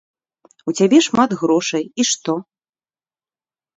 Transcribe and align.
У 0.69 0.73
цябе 0.77 0.99
шмат 1.09 1.37
грошай, 1.43 1.83
і 1.99 2.03
што? 2.13 2.33